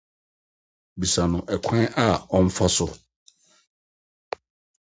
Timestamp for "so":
2.75-2.87